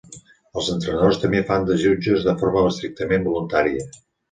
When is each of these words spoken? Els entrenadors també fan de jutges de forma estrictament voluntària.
Els 0.61 0.71
entrenadors 0.75 1.19
també 1.25 1.43
fan 1.51 1.67
de 1.69 1.77
jutges 1.83 2.27
de 2.31 2.35
forma 2.41 2.65
estrictament 2.73 3.31
voluntària. 3.31 3.89